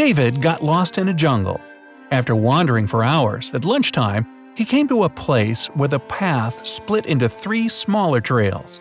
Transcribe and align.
David 0.00 0.40
got 0.40 0.64
lost 0.64 0.96
in 0.96 1.08
a 1.08 1.12
jungle. 1.12 1.60
After 2.10 2.34
wandering 2.34 2.86
for 2.86 3.04
hours, 3.04 3.52
at 3.52 3.66
lunchtime, 3.66 4.26
he 4.56 4.64
came 4.64 4.88
to 4.88 5.04
a 5.04 5.10
place 5.10 5.66
where 5.74 5.90
the 5.90 5.98
path 5.98 6.66
split 6.66 7.04
into 7.04 7.28
three 7.28 7.68
smaller 7.68 8.22
trails. 8.22 8.80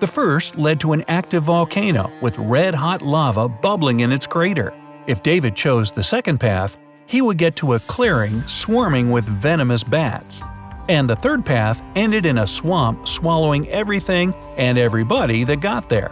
The 0.00 0.08
first 0.08 0.56
led 0.56 0.80
to 0.80 0.92
an 0.92 1.04
active 1.06 1.44
volcano 1.44 2.10
with 2.20 2.36
red 2.36 2.74
hot 2.74 3.02
lava 3.02 3.48
bubbling 3.48 4.00
in 4.00 4.10
its 4.10 4.26
crater. 4.26 4.74
If 5.06 5.22
David 5.22 5.54
chose 5.54 5.92
the 5.92 6.02
second 6.02 6.38
path, 6.38 6.76
he 7.06 7.22
would 7.22 7.38
get 7.38 7.54
to 7.56 7.74
a 7.74 7.80
clearing 7.80 8.44
swarming 8.48 9.12
with 9.12 9.24
venomous 9.24 9.84
bats. 9.84 10.42
And 10.88 11.08
the 11.08 11.14
third 11.14 11.46
path 11.46 11.80
ended 11.94 12.26
in 12.26 12.38
a 12.38 12.46
swamp 12.46 13.06
swallowing 13.06 13.68
everything 13.68 14.34
and 14.56 14.78
everybody 14.78 15.44
that 15.44 15.60
got 15.60 15.88
there. 15.88 16.10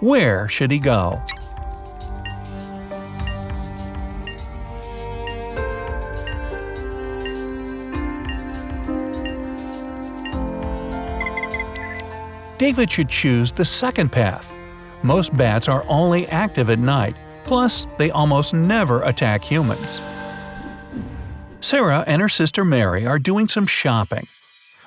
Where 0.00 0.48
should 0.48 0.72
he 0.72 0.80
go? 0.80 1.22
David 12.58 12.90
should 12.90 13.08
choose 13.08 13.52
the 13.52 13.64
second 13.64 14.12
path. 14.12 14.52
Most 15.02 15.36
bats 15.36 15.68
are 15.68 15.84
only 15.88 16.26
active 16.28 16.70
at 16.70 16.78
night, 16.78 17.16
plus, 17.44 17.86
they 17.98 18.10
almost 18.10 18.54
never 18.54 19.02
attack 19.02 19.44
humans. 19.44 20.00
Sarah 21.60 22.04
and 22.06 22.22
her 22.22 22.28
sister 22.28 22.64
Mary 22.64 23.06
are 23.06 23.18
doing 23.18 23.48
some 23.48 23.66
shopping. 23.66 24.26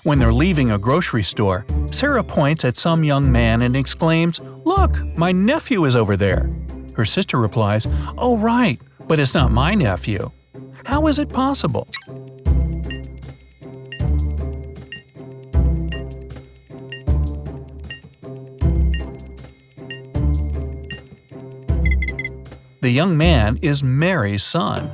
When 0.04 0.20
they're 0.20 0.32
leaving 0.32 0.72
a 0.72 0.78
grocery 0.78 1.24
store, 1.24 1.66
Sarah 1.92 2.24
points 2.24 2.64
at 2.64 2.78
some 2.78 3.04
young 3.04 3.32
man 3.32 3.62
and 3.62 3.76
exclaims, 3.76 4.40
Look, 4.64 4.98
my 5.18 5.32
nephew 5.32 5.86
is 5.86 5.96
over 5.96 6.16
there. 6.16 6.50
Her 6.96 7.06
sister 7.06 7.38
replies, 7.38 7.88
Oh, 8.18 8.38
right, 8.38 8.80
but 9.08 9.20
it's 9.20 9.34
not 9.34 9.52
my 9.52 9.74
nephew. 9.74 10.32
How 10.86 11.08
is 11.08 11.20
it 11.20 11.30
possible? 11.30 11.88
The 22.88 22.94
young 22.94 23.18
man 23.18 23.60
is 23.62 23.84
Mary's 23.84 24.44
son. 24.44 24.90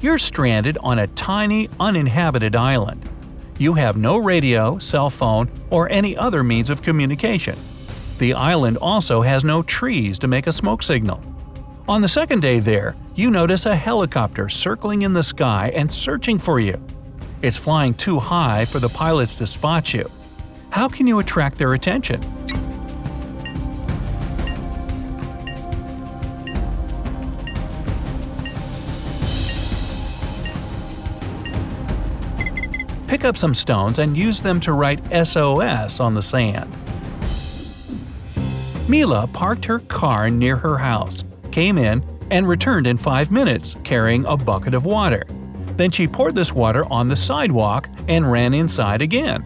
You're 0.00 0.18
stranded 0.18 0.76
on 0.82 0.98
a 0.98 1.06
tiny, 1.06 1.70
uninhabited 1.78 2.56
island. 2.56 3.08
You 3.56 3.74
have 3.74 3.96
no 3.96 4.16
radio, 4.16 4.78
cell 4.78 5.08
phone, 5.08 5.48
or 5.70 5.88
any 5.88 6.16
other 6.16 6.42
means 6.42 6.68
of 6.68 6.82
communication. 6.82 7.56
The 8.18 8.34
island 8.34 8.78
also 8.78 9.22
has 9.22 9.44
no 9.44 9.62
trees 9.62 10.18
to 10.18 10.26
make 10.26 10.48
a 10.48 10.52
smoke 10.52 10.82
signal. 10.82 11.22
On 11.88 12.00
the 12.00 12.08
second 12.08 12.42
day 12.42 12.58
there, 12.58 12.96
you 13.14 13.30
notice 13.30 13.66
a 13.66 13.76
helicopter 13.76 14.48
circling 14.48 15.02
in 15.02 15.12
the 15.12 15.22
sky 15.22 15.70
and 15.76 15.92
searching 15.92 16.40
for 16.40 16.58
you. 16.58 16.76
It's 17.40 17.56
flying 17.56 17.94
too 17.94 18.18
high 18.18 18.64
for 18.64 18.80
the 18.80 18.88
pilots 18.88 19.36
to 19.36 19.46
spot 19.46 19.94
you. 19.94 20.10
How 20.70 20.88
can 20.88 21.06
you 21.06 21.20
attract 21.20 21.56
their 21.56 21.74
attention? 21.74 22.35
Pick 33.16 33.24
up 33.24 33.34
some 33.38 33.54
stones 33.54 33.98
and 33.98 34.14
use 34.14 34.42
them 34.42 34.60
to 34.60 34.74
write 34.74 35.00
SOS 35.26 36.00
on 36.00 36.12
the 36.12 36.20
sand. 36.20 36.70
Mila 38.90 39.26
parked 39.28 39.64
her 39.64 39.78
car 39.78 40.28
near 40.28 40.54
her 40.54 40.76
house, 40.76 41.24
came 41.50 41.78
in, 41.78 42.04
and 42.30 42.46
returned 42.46 42.86
in 42.86 42.98
five 42.98 43.30
minutes 43.30 43.74
carrying 43.84 44.26
a 44.26 44.36
bucket 44.36 44.74
of 44.74 44.84
water. 44.84 45.22
Then 45.78 45.90
she 45.90 46.06
poured 46.06 46.34
this 46.34 46.52
water 46.52 46.84
on 46.92 47.08
the 47.08 47.16
sidewalk 47.16 47.88
and 48.06 48.30
ran 48.30 48.52
inside 48.52 49.00
again. 49.00 49.40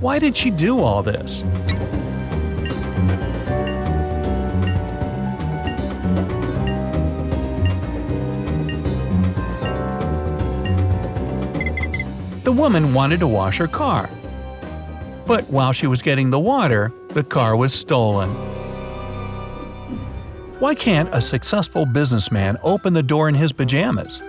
Why 0.00 0.18
did 0.18 0.34
she 0.34 0.50
do 0.50 0.80
all 0.80 1.02
this? 1.02 1.44
Woman 12.58 12.92
wanted 12.92 13.20
to 13.20 13.28
wash 13.28 13.58
her 13.58 13.68
car. 13.68 14.10
But 15.26 15.48
while 15.48 15.72
she 15.72 15.86
was 15.86 16.02
getting 16.02 16.30
the 16.30 16.40
water, 16.40 16.92
the 17.10 17.22
car 17.22 17.56
was 17.56 17.72
stolen. 17.72 18.28
Why 20.58 20.74
can't 20.74 21.08
a 21.14 21.20
successful 21.20 21.86
businessman 21.86 22.58
open 22.64 22.94
the 22.94 23.02
door 23.02 23.28
in 23.28 23.36
his 23.36 23.52
pajamas? 23.52 24.22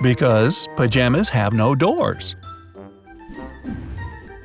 Because 0.00 0.68
pajamas 0.76 1.28
have 1.30 1.52
no 1.52 1.74
doors. 1.74 2.36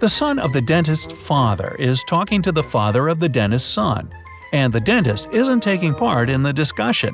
The 0.01 0.09
son 0.09 0.39
of 0.39 0.51
the 0.51 0.61
dentist's 0.61 1.13
father 1.13 1.75
is 1.77 2.03
talking 2.03 2.41
to 2.41 2.51
the 2.51 2.63
father 2.63 3.07
of 3.07 3.19
the 3.19 3.29
dentist's 3.29 3.71
son, 3.71 4.09
and 4.51 4.73
the 4.73 4.79
dentist 4.79 5.27
isn't 5.31 5.61
taking 5.61 5.93
part 5.93 6.27
in 6.27 6.41
the 6.41 6.51
discussion. 6.51 7.13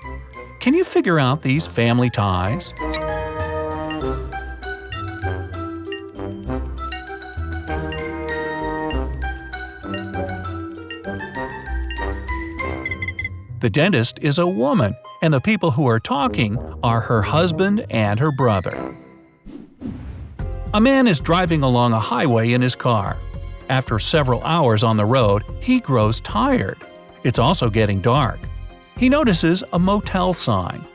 Can 0.61 0.73
you 0.73 0.85
figure 0.85 1.19
out 1.19 1.41
these 1.41 1.67
family 1.67 2.09
ties? 2.09 2.71
The 13.59 13.69
dentist 13.69 14.17
is 14.21 14.39
a 14.39 14.47
woman, 14.47 14.95
and 15.21 15.33
the 15.33 15.41
people 15.41 15.71
who 15.71 15.85
are 15.87 15.99
talking 15.99 16.57
are 16.83 17.01
her 17.01 17.21
husband 17.21 17.85
and 17.89 18.17
her 18.21 18.31
brother. 18.31 18.97
A 20.77 20.79
man 20.79 21.07
is 21.07 21.19
driving 21.19 21.63
along 21.63 21.93
a 21.93 21.99
highway 21.99 22.51
in 22.51 22.61
his 22.61 22.75
car. 22.75 23.17
After 23.67 23.97
several 23.97 24.43
hours 24.43 24.83
on 24.83 24.95
the 24.95 25.05
road, 25.05 25.43
he 25.59 25.79
grows 25.79 26.19
tired. 26.19 26.77
It's 27.23 27.39
also 27.39 27.67
getting 27.67 27.99
dark. 27.99 28.37
He 28.95 29.09
notices 29.09 29.63
a 29.73 29.79
motel 29.79 30.35
sign. 30.35 30.85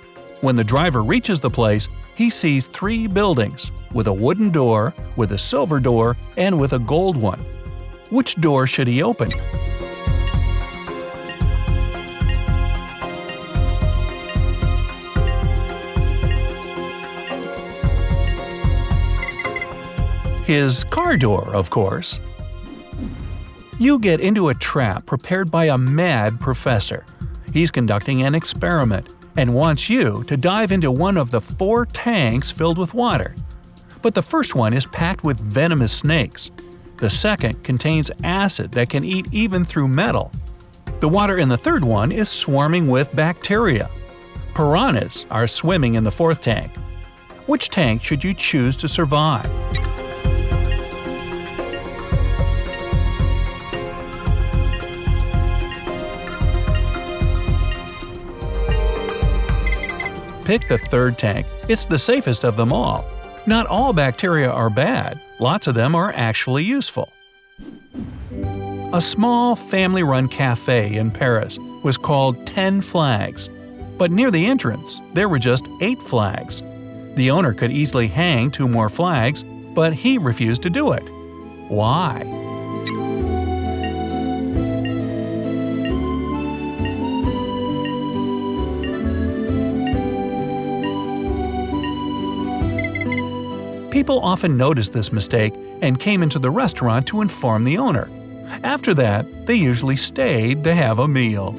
When 0.41 0.55
the 0.55 0.63
driver 0.63 1.03
reaches 1.03 1.41
the 1.41 1.51
place, 1.51 1.89
he 2.15 2.31
sees 2.31 2.69
three 2.69 3.09
buildings, 3.09 3.73
with 3.93 4.07
a 4.07 4.13
wooden 4.13 4.51
door, 4.51 4.95
with 5.17 5.33
a 5.33 5.39
silver 5.39 5.81
door, 5.81 6.17
and 6.37 6.61
with 6.61 6.75
a 6.75 6.79
gold 6.79 7.17
one. 7.17 7.45
Which 8.11 8.37
door 8.37 8.69
should 8.69 8.87
he 8.87 9.03
open? 9.03 9.31
His 20.45 20.83
car 20.85 21.17
door, 21.17 21.55
of 21.55 21.71
course. 21.71 22.19
You 23.79 23.99
get 23.99 24.21
into 24.21 24.49
a 24.49 24.55
trap 24.55 25.07
prepared 25.07 25.51
by 25.51 25.67
a 25.67 25.79
mad 25.79 26.41
professor. 26.41 27.05
He's 27.53 27.71
conducting 27.71 28.23
an 28.23 28.35
experiment 28.35 29.15
and 29.37 29.55
wants 29.55 29.89
you 29.89 30.25
to 30.25 30.37
dive 30.37 30.73
into 30.73 30.91
one 30.91 31.17
of 31.17 31.31
the 31.31 31.41
four 31.41 31.87
tanks 31.87 32.51
filled 32.51 32.77
with 32.77 32.93
water. 32.93 33.35
But 34.03 34.15
the 34.15 34.23
first 34.23 34.55
one 34.55 34.73
is 34.73 34.87
packed 34.87 35.23
with 35.23 35.39
venomous 35.39 35.93
snakes. 35.93 36.51
The 36.97 37.11
second 37.11 37.63
contains 37.63 38.11
acid 38.25 38.73
that 38.73 38.91
can 38.91 39.05
eat 39.05 39.29
even 39.33 39.65
through 39.65 39.89
metal. 39.89 40.33
The 41.01 41.09
water 41.09 41.39
in 41.39 41.49
the 41.49 41.57
third 41.57 41.85
one 41.85 42.11
is 42.13 42.29
swarming 42.29 42.89
with 42.89 43.15
bacteria. 43.15 43.91
Piranhas 44.55 45.25
are 45.31 45.47
swimming 45.47 45.95
in 45.95 46.05
the 46.05 46.11
fourth 46.11 46.41
tank. 46.41 46.73
Which 47.47 47.71
tank 47.71 48.03
should 48.03 48.23
you 48.23 48.35
choose 48.35 48.77
to 48.77 48.89
survive? 48.89 49.51
Pick 60.45 60.67
the 60.67 60.79
third 60.79 61.19
tank, 61.19 61.47
it's 61.69 61.87
the 61.87 61.99
safest 61.99 62.45
of 62.45 62.57
them 62.57 62.73
all. 62.73 63.05
Not 63.47 63.67
all 63.67 63.93
bacteria 63.93 64.51
are 64.51 64.71
bad, 64.71 65.21
lots 65.39 65.69
of 65.69 65.75
them 65.75 65.95
are 65.95 66.13
actually 66.15 66.65
useful. 66.65 67.13
A 68.93 69.01
small 69.01 69.55
family 69.55 70.03
run 70.03 70.29
cafe 70.29 70.97
in 70.97 71.11
Paris 71.13 71.59
was 71.85 71.97
called 71.97 72.45
Ten 72.47 72.81
Flags, 72.81 73.49
but 73.97 74.11
near 74.11 74.31
the 74.31 74.45
entrance 74.45 75.01
there 75.15 75.29
were 75.29 75.39
just 75.39 75.67
eight 75.81 76.03
flags. 76.03 76.61
The 77.15 77.31
owner 77.31 77.55
could 77.55 77.71
easily 77.71 78.09
hang 78.09 78.51
two 78.51 78.69
more 78.69 78.89
flags, 78.89 79.45
but 79.75 79.95
he 79.95 80.19
refused 80.19 80.63
to 80.63 80.71
do 80.71 80.93
it. 80.93 81.05
Why? 81.69 82.42
People 94.03 94.19
often 94.19 94.57
noticed 94.57 94.93
this 94.93 95.13
mistake 95.13 95.55
and 95.81 95.97
came 95.97 96.25
into 96.25 96.41
the 96.41 96.51
restaurant 96.51 97.07
to 97.07 97.21
inform 97.21 97.63
the 97.63 97.79
owner. 97.79 98.11
After 98.65 98.95
that, 98.95 99.47
they 99.47 99.55
usually 99.55 99.95
stayed 99.95 100.65
to 100.65 100.75
have 100.75 100.99
a 100.99 101.07
meal. 101.07 101.53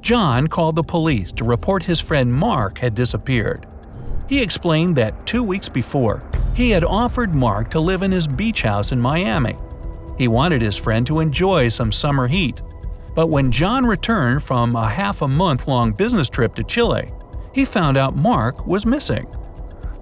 John 0.00 0.46
called 0.46 0.76
the 0.76 0.84
police 0.84 1.32
to 1.32 1.44
report 1.44 1.82
his 1.82 1.98
friend 1.98 2.32
Mark 2.32 2.78
had 2.78 2.94
disappeared. 2.94 3.66
He 4.28 4.40
explained 4.40 4.94
that 4.94 5.26
two 5.26 5.42
weeks 5.42 5.68
before, 5.68 6.22
he 6.54 6.70
had 6.70 6.84
offered 6.84 7.34
Mark 7.34 7.68
to 7.70 7.80
live 7.80 8.02
in 8.02 8.12
his 8.12 8.28
beach 8.28 8.62
house 8.62 8.92
in 8.92 9.00
Miami. 9.00 9.56
He 10.16 10.28
wanted 10.28 10.62
his 10.62 10.78
friend 10.78 11.04
to 11.08 11.18
enjoy 11.18 11.70
some 11.70 11.90
summer 11.90 12.28
heat. 12.28 12.62
But 13.16 13.30
when 13.30 13.50
John 13.50 13.84
returned 13.84 14.44
from 14.44 14.76
a 14.76 14.88
half 14.88 15.22
a 15.22 15.28
month 15.28 15.66
long 15.66 15.90
business 15.90 16.30
trip 16.30 16.54
to 16.54 16.62
Chile, 16.62 17.10
he 17.52 17.64
found 17.64 17.96
out 17.96 18.14
Mark 18.14 18.64
was 18.64 18.86
missing. 18.86 19.26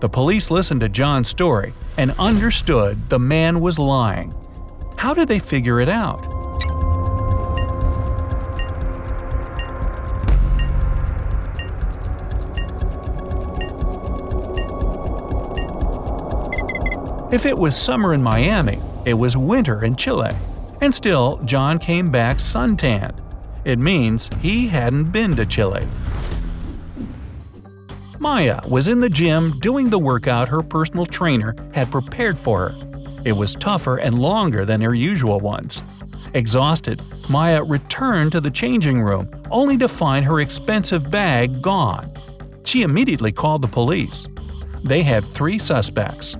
The 0.00 0.08
police 0.08 0.50
listened 0.50 0.81
to 0.81 0.88
John's 0.88 1.29
story 1.29 1.75
and 1.99 2.14
understood 2.19 3.11
the 3.11 3.19
man 3.19 3.61
was 3.61 3.79
lying. 3.79 4.35
How 4.97 5.12
did 5.12 5.29
they 5.29 5.38
figure 5.38 5.79
it 5.79 5.91
out? 5.91 6.25
If 17.31 17.44
it 17.44 17.56
was 17.56 17.76
summer 17.76 18.14
in 18.14 18.23
Miami, 18.23 18.81
it 19.05 19.14
was 19.14 19.37
winter 19.37 19.85
in 19.85 19.97
Chile. 19.97 20.32
And 20.81 20.94
still, 20.94 21.41
John 21.44 21.79
came 21.79 22.11
back 22.11 22.41
suntanned. 22.41 23.20
It 23.67 23.79
means 23.79 24.31
he 24.41 24.69
hadn't 24.69 25.12
been 25.12 25.37
to 25.37 25.44
Chile. 25.44 25.87
Maya 28.20 28.61
was 28.69 28.87
in 28.87 28.99
the 28.99 29.08
gym 29.08 29.58
doing 29.61 29.88
the 29.88 29.99
workout 29.99 30.46
her 30.46 30.61
personal 30.61 31.06
trainer 31.06 31.56
had 31.72 31.90
prepared 31.90 32.38
for 32.38 32.69
her. 32.69 32.78
It 33.25 33.32
was 33.32 33.55
tougher 33.55 33.96
and 33.96 34.19
longer 34.19 34.67
than 34.67 34.82
her 34.82 34.94
usual 34.94 35.40
ones. 35.40 35.82
Exhausted, 36.34 37.02
Maya 37.31 37.64
returned 37.64 38.32
to 38.32 38.40
the 38.43 38.50
changing 38.50 39.00
room 39.00 39.31
only 39.50 39.78
to 39.78 39.88
find 39.88 40.26
her 40.26 40.40
expensive 40.40 41.11
bag 41.11 41.62
gone. 41.62 42.12
She 42.62 42.82
immediately 42.82 43.32
called 43.32 43.62
the 43.62 43.69
police. 43.69 44.28
They 44.84 45.02
had 45.02 45.26
three 45.26 45.58
suspects 45.58 46.37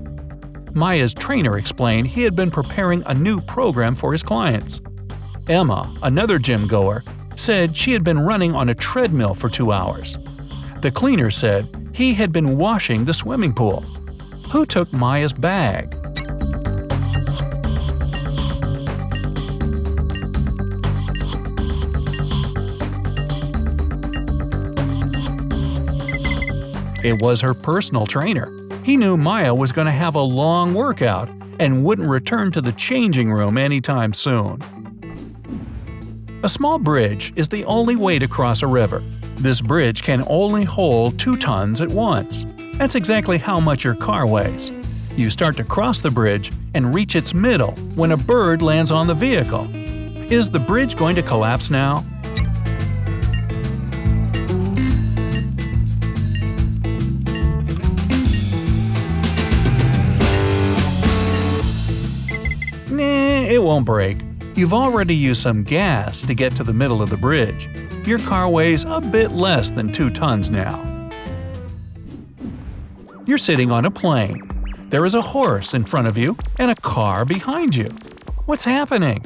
Maya's 0.75 1.15
trainer 1.15 1.57
explained 1.57 2.09
he 2.09 2.25
had 2.25 2.37
been 2.37 2.51
preparing 2.51 3.03
a 3.07 3.15
new 3.15 3.41
program 3.41 3.95
for 3.95 4.13
his 4.13 4.23
clients. 4.23 4.83
Emma, 5.49 5.97
another 6.03 6.39
gym 6.39 6.67
goer, 6.67 7.03
said 7.37 7.75
she 7.75 7.95
had 7.95 8.05
been 8.05 8.21
running 8.21 8.55
on 8.55 8.69
a 8.69 8.75
treadmill 8.75 9.33
for 9.33 9.49
two 9.49 9.73
hours. 9.73 10.19
The 10.81 10.91
cleaner 10.91 11.31
said 11.31 11.91
he 11.93 12.15
had 12.15 12.33
been 12.33 12.57
washing 12.57 13.05
the 13.05 13.13
swimming 13.13 13.53
pool. 13.53 13.83
Who 14.51 14.65
took 14.65 14.91
Maya's 14.95 15.35
bag? 15.35 15.95
It 27.05 27.21
was 27.21 27.43
her 27.43 27.53
personal 27.53 28.07
trainer. 28.07 28.51
He 28.83 28.97
knew 28.97 29.19
Maya 29.19 29.55
was 29.55 29.73
going 29.73 29.87
to 29.87 29.93
have 29.93 30.15
a 30.15 30.21
long 30.21 30.73
workout 30.73 31.29
and 31.59 31.85
wouldn't 31.85 32.09
return 32.09 32.53
to 32.53 32.63
the 32.63 32.73
changing 32.73 33.31
room 33.31 33.59
anytime 33.59 34.15
soon. 34.15 34.61
A 36.43 36.49
small 36.49 36.79
bridge 36.79 37.35
is 37.37 37.49
the 37.49 37.67
only 37.67 37.97
way 37.97 38.19
to 38.19 38.27
cross 38.27 38.63
a 38.63 38.67
river. 38.67 39.03
This 39.41 39.63
bridge 39.63 40.03
can 40.03 40.23
only 40.27 40.65
hold 40.65 41.19
2 41.19 41.39
tons 41.39 41.81
at 41.81 41.89
once. 41.89 42.45
That's 42.75 42.95
exactly 42.95 43.39
how 43.39 43.59
much 43.59 43.85
your 43.85 43.95
car 43.95 44.27
weighs. 44.27 44.71
You 45.17 45.31
start 45.31 45.57
to 45.57 45.65
cross 45.65 46.03
the 46.03 46.11
bridge 46.11 46.53
and 46.75 46.95
reach 46.95 47.17
its 47.17 47.33
middle 47.33 47.73
when 47.95 48.13
a 48.13 48.19
bird 48.19 48.61
lands 48.61 48.91
on 48.91 49.07
the 49.07 49.15
vehicle. 49.15 49.67
Is 50.31 50.51
the 50.51 50.61
bridge 50.61 50.95
going 50.95 51.17
to 51.17 51.23
collapse 51.23 51.71
now? 51.71 52.05
Nah, 62.91 63.49
it 63.49 63.63
won't 63.63 63.87
break. 63.87 64.19
You've 64.55 64.75
already 64.75 65.15
used 65.15 65.41
some 65.41 65.65
gas 65.65 66.21
to 66.21 66.35
get 66.35 66.55
to 66.57 66.63
the 66.63 66.75
middle 66.75 67.01
of 67.01 67.09
the 67.09 67.17
bridge. 67.17 67.71
Your 68.05 68.19
car 68.21 68.49
weighs 68.49 68.85
a 68.85 69.01
bit 69.01 69.31
less 69.31 69.71
than 69.71 69.93
2 69.93 70.11
tons 70.11 70.51
now. 70.51 71.11
You're 73.27 73.39
sitting 73.39 73.71
on 73.71 73.85
a 73.85 73.91
plane. 73.91 74.43
There 74.89 75.05
is 75.05 75.15
a 75.15 75.21
horse 75.21 75.75
in 75.75 75.85
front 75.85 76.09
of 76.09 76.19
you 76.19 76.37
and 76.59 76.71
a 76.71 76.75
car 76.75 77.25
behind 77.25 77.77
you. 77.77 77.89
What's 78.47 78.65
happening? 78.65 79.23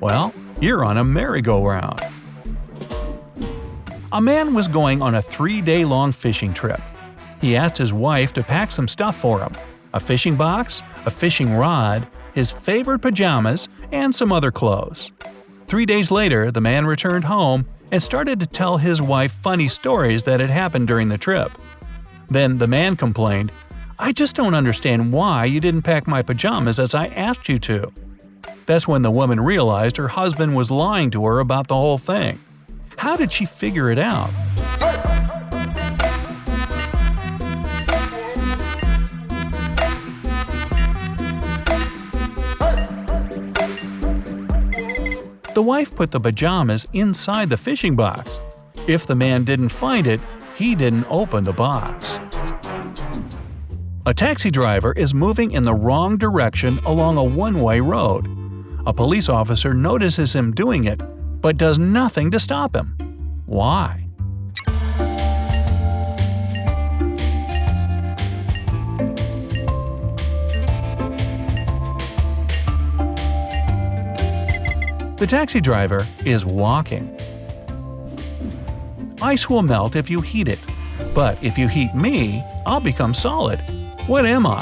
Well, 0.00 0.34
you're 0.60 0.84
on 0.84 0.96
a 0.98 1.04
merry-go-round. 1.04 2.00
A 4.10 4.20
man 4.20 4.54
was 4.54 4.66
going 4.66 5.00
on 5.00 5.14
a 5.14 5.22
three 5.22 5.60
day 5.60 5.84
long 5.84 6.10
fishing 6.12 6.52
trip. 6.52 6.80
He 7.42 7.56
asked 7.56 7.76
his 7.76 7.92
wife 7.92 8.32
to 8.34 8.42
pack 8.42 8.70
some 8.70 8.88
stuff 8.88 9.16
for 9.16 9.40
him 9.40 9.52
a 9.92 10.00
fishing 10.00 10.36
box, 10.36 10.82
a 11.04 11.10
fishing 11.10 11.52
rod, 11.52 12.08
his 12.32 12.50
favorite 12.50 13.00
pajamas, 13.00 13.68
and 13.90 14.14
some 14.14 14.32
other 14.32 14.50
clothes. 14.50 15.12
Three 15.66 15.84
days 15.84 16.10
later, 16.10 16.50
the 16.50 16.62
man 16.62 16.86
returned 16.86 17.24
home 17.24 17.66
and 17.90 18.02
started 18.02 18.40
to 18.40 18.46
tell 18.46 18.78
his 18.78 19.02
wife 19.02 19.32
funny 19.32 19.68
stories 19.68 20.22
that 20.22 20.40
had 20.40 20.48
happened 20.48 20.86
during 20.86 21.10
the 21.10 21.18
trip. 21.18 21.52
Then 22.28 22.56
the 22.56 22.66
man 22.66 22.96
complained, 22.96 23.52
I 23.98 24.12
just 24.12 24.34
don't 24.34 24.54
understand 24.54 25.12
why 25.12 25.44
you 25.44 25.60
didn't 25.60 25.82
pack 25.82 26.08
my 26.08 26.22
pajamas 26.22 26.78
as 26.78 26.94
I 26.94 27.08
asked 27.08 27.50
you 27.50 27.58
to. 27.58 27.92
That's 28.64 28.88
when 28.88 29.02
the 29.02 29.10
woman 29.10 29.38
realized 29.40 29.98
her 29.98 30.08
husband 30.08 30.56
was 30.56 30.70
lying 30.70 31.10
to 31.10 31.26
her 31.26 31.40
about 31.40 31.68
the 31.68 31.74
whole 31.74 31.98
thing. 31.98 32.40
How 32.96 33.16
did 33.16 33.30
she 33.30 33.44
figure 33.44 33.90
it 33.90 33.98
out? 33.98 34.30
The 45.62 45.68
wife 45.68 45.94
put 45.94 46.10
the 46.10 46.18
pajamas 46.18 46.88
inside 46.92 47.48
the 47.48 47.56
fishing 47.56 47.94
box. 47.94 48.40
If 48.88 49.06
the 49.06 49.14
man 49.14 49.44
didn't 49.44 49.68
find 49.68 50.08
it, 50.08 50.20
he 50.56 50.74
didn't 50.74 51.06
open 51.08 51.44
the 51.44 51.52
box. 51.52 52.18
A 54.04 54.12
taxi 54.12 54.50
driver 54.50 54.92
is 54.94 55.14
moving 55.14 55.52
in 55.52 55.62
the 55.62 55.72
wrong 55.72 56.16
direction 56.16 56.78
along 56.78 57.16
a 57.16 57.22
one 57.22 57.60
way 57.60 57.78
road. 57.78 58.26
A 58.88 58.92
police 58.92 59.28
officer 59.28 59.72
notices 59.72 60.32
him 60.32 60.50
doing 60.50 60.82
it 60.82 61.00
but 61.40 61.58
does 61.58 61.78
nothing 61.78 62.32
to 62.32 62.40
stop 62.40 62.74
him. 62.74 62.96
Why? 63.46 64.01
The 75.22 75.28
taxi 75.28 75.60
driver 75.60 76.04
is 76.24 76.44
walking. 76.44 77.16
Ice 79.22 79.48
will 79.48 79.62
melt 79.62 79.94
if 79.94 80.10
you 80.10 80.20
heat 80.20 80.48
it, 80.48 80.58
but 81.14 81.38
if 81.40 81.56
you 81.56 81.68
heat 81.68 81.94
me, 81.94 82.42
I'll 82.66 82.80
become 82.80 83.14
solid. 83.14 83.60
What 84.08 84.26
am 84.26 84.48
I? 84.48 84.58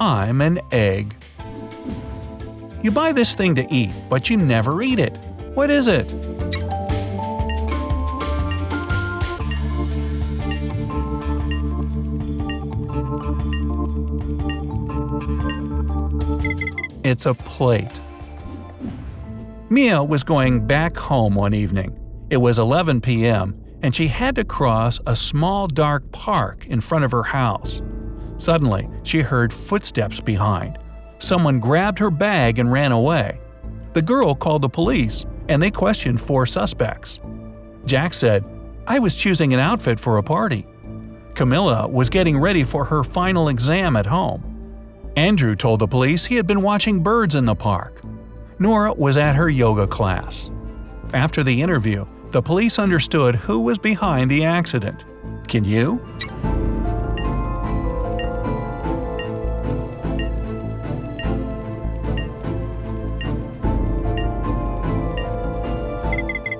I'm 0.00 0.40
an 0.40 0.58
egg. 0.72 1.14
You 2.82 2.90
buy 2.90 3.12
this 3.12 3.36
thing 3.36 3.54
to 3.54 3.72
eat, 3.72 3.92
but 4.08 4.28
you 4.28 4.38
never 4.38 4.82
eat 4.82 4.98
it. 4.98 5.16
What 5.54 5.70
is 5.70 5.86
it? 5.86 6.33
It's 17.14 17.26
a 17.26 17.34
plate. 17.34 18.00
Mia 19.70 20.02
was 20.02 20.24
going 20.24 20.66
back 20.66 20.96
home 20.96 21.36
one 21.36 21.54
evening. 21.54 21.96
It 22.28 22.38
was 22.38 22.58
11 22.58 23.02
p.m., 23.02 23.54
and 23.82 23.94
she 23.94 24.08
had 24.08 24.34
to 24.34 24.44
cross 24.44 24.98
a 25.06 25.14
small 25.14 25.68
dark 25.68 26.10
park 26.10 26.66
in 26.66 26.80
front 26.80 27.04
of 27.04 27.12
her 27.12 27.22
house. 27.22 27.82
Suddenly, 28.38 28.90
she 29.04 29.20
heard 29.20 29.52
footsteps 29.52 30.20
behind. 30.20 30.76
Someone 31.18 31.60
grabbed 31.60 32.00
her 32.00 32.10
bag 32.10 32.58
and 32.58 32.72
ran 32.72 32.90
away. 32.90 33.38
The 33.92 34.02
girl 34.02 34.34
called 34.34 34.62
the 34.62 34.68
police, 34.68 35.24
and 35.48 35.62
they 35.62 35.70
questioned 35.70 36.20
four 36.20 36.46
suspects. 36.46 37.20
Jack 37.86 38.12
said, 38.12 38.44
I 38.88 38.98
was 38.98 39.14
choosing 39.14 39.52
an 39.52 39.60
outfit 39.60 40.00
for 40.00 40.18
a 40.18 40.22
party. 40.24 40.66
Camilla 41.34 41.86
was 41.86 42.10
getting 42.10 42.40
ready 42.40 42.64
for 42.64 42.84
her 42.86 43.04
final 43.04 43.50
exam 43.50 43.94
at 43.94 44.06
home. 44.06 44.53
Andrew 45.16 45.54
told 45.54 45.78
the 45.78 45.86
police 45.86 46.24
he 46.24 46.34
had 46.34 46.46
been 46.46 46.60
watching 46.60 47.00
birds 47.00 47.36
in 47.36 47.44
the 47.44 47.54
park. 47.54 48.02
Nora 48.58 48.92
was 48.92 49.16
at 49.16 49.36
her 49.36 49.48
yoga 49.48 49.86
class. 49.86 50.50
After 51.12 51.44
the 51.44 51.62
interview, 51.62 52.04
the 52.30 52.42
police 52.42 52.80
understood 52.80 53.36
who 53.36 53.60
was 53.60 53.78
behind 53.78 54.28
the 54.28 54.44
accident. 54.44 55.04
Can 55.46 55.64
you? 55.64 56.04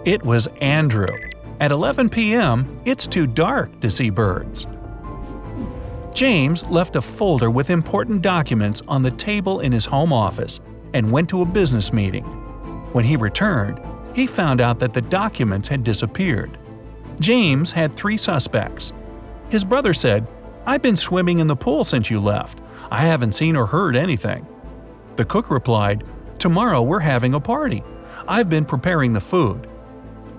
It 0.04 0.22
was 0.22 0.46
Andrew. 0.60 1.08
At 1.60 1.72
11 1.72 2.10
p.m., 2.10 2.80
it's 2.84 3.06
too 3.06 3.26
dark 3.26 3.80
to 3.80 3.90
see 3.90 4.10
birds. 4.10 4.66
James 6.14 6.64
left 6.66 6.94
a 6.94 7.02
folder 7.02 7.50
with 7.50 7.70
important 7.70 8.22
documents 8.22 8.80
on 8.86 9.02
the 9.02 9.10
table 9.10 9.58
in 9.58 9.72
his 9.72 9.84
home 9.84 10.12
office 10.12 10.60
and 10.92 11.10
went 11.10 11.28
to 11.28 11.42
a 11.42 11.44
business 11.44 11.92
meeting. 11.92 12.22
When 12.92 13.04
he 13.04 13.16
returned, 13.16 13.80
he 14.14 14.28
found 14.28 14.60
out 14.60 14.78
that 14.78 14.92
the 14.92 15.02
documents 15.02 15.66
had 15.66 15.82
disappeared. 15.82 16.56
James 17.18 17.72
had 17.72 17.92
three 17.92 18.16
suspects. 18.16 18.92
His 19.48 19.64
brother 19.64 19.92
said, 19.92 20.28
I've 20.66 20.82
been 20.82 20.96
swimming 20.96 21.40
in 21.40 21.48
the 21.48 21.56
pool 21.56 21.82
since 21.82 22.08
you 22.10 22.20
left. 22.20 22.60
I 22.92 23.00
haven't 23.00 23.34
seen 23.34 23.56
or 23.56 23.66
heard 23.66 23.96
anything. 23.96 24.46
The 25.16 25.24
cook 25.24 25.50
replied, 25.50 26.04
Tomorrow 26.38 26.82
we're 26.82 27.00
having 27.00 27.34
a 27.34 27.40
party. 27.40 27.82
I've 28.28 28.48
been 28.48 28.64
preparing 28.64 29.12
the 29.12 29.20
food. 29.20 29.66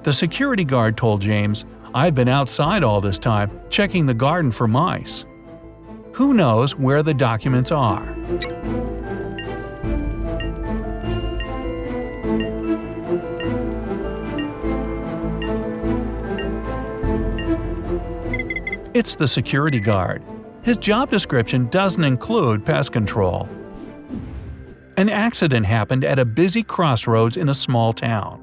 The 0.03 0.13
security 0.13 0.63
guard 0.63 0.95
told 0.95 1.19
James, 1.19 1.65
I've 1.93 2.15
been 2.15 2.29
outside 2.29 2.81
all 2.81 3.01
this 3.01 3.19
time, 3.19 3.59
checking 3.69 4.05
the 4.05 4.13
garden 4.13 4.51
for 4.51 4.69
mice. 4.69 5.25
Who 6.15 6.33
knows 6.33 6.77
where 6.77 7.03
the 7.03 7.13
documents 7.13 7.73
are? 7.73 8.07
It's 18.93 19.15
the 19.15 19.27
security 19.27 19.81
guard. 19.81 20.23
His 20.61 20.77
job 20.77 21.11
description 21.11 21.67
doesn't 21.67 22.05
include 22.05 22.65
pest 22.65 22.93
control. 22.93 23.49
An 24.95 25.09
accident 25.09 25.65
happened 25.65 26.05
at 26.05 26.17
a 26.17 26.23
busy 26.23 26.63
crossroads 26.63 27.35
in 27.35 27.49
a 27.49 27.53
small 27.53 27.91
town. 27.91 28.41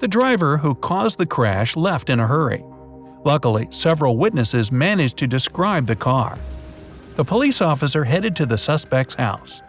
The 0.00 0.08
driver 0.08 0.56
who 0.56 0.74
caused 0.74 1.18
the 1.18 1.26
crash 1.26 1.76
left 1.76 2.10
in 2.10 2.18
a 2.18 2.26
hurry. 2.26 2.64
Luckily, 3.22 3.68
several 3.70 4.16
witnesses 4.16 4.72
managed 4.72 5.16
to 5.18 5.28
describe 5.28 5.86
the 5.86 5.94
car. 5.94 6.36
The 7.16 7.24
police 7.24 7.60
officer 7.60 8.02
headed 8.02 8.34
to 8.36 8.46
the 8.46 8.58
suspect's 8.58 9.14
house. 9.14 9.62